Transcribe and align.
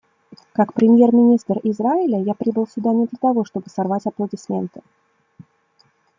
Как 0.53 0.73
премьер-министр 0.73 1.59
Израиля 1.61 2.17
я 2.23 2.33
прибыл 2.33 2.67
сюда 2.67 2.91
не 2.91 3.05
для 3.05 3.19
того, 3.21 3.45
чтобы 3.45 3.69
сорвать 3.69 4.07
аплодисменты. 4.07 4.81